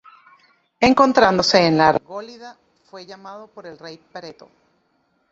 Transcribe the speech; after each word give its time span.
Encontrándose 0.79 1.63
en 1.63 1.77
la 1.77 1.89
Argólida 1.89 2.57
fue 2.89 3.05
llamado 3.05 3.45
por 3.49 3.67
el 3.67 3.77
rey 3.77 3.99
Preto. 3.99 4.49